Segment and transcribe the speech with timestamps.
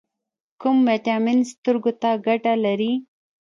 [0.61, 2.93] کوم ویټامین سترګو ته ګټه لري؟